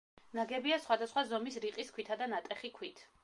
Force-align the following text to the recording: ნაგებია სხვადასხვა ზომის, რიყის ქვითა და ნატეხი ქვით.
ნაგებია 0.37 0.79
სხვადასხვა 0.85 1.23
ზომის, 1.33 1.59
რიყის 1.67 1.93
ქვითა 1.99 2.19
და 2.23 2.31
ნატეხი 2.35 2.73
ქვით. 2.79 3.05